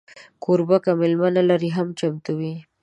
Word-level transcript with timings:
کوربه 0.43 0.77
که 0.83 0.91
میلمه 0.99 1.29
نه 1.35 1.43
لري، 1.49 1.69
هم 1.77 1.87
چمتو 1.99 2.31
وي. 2.39 2.53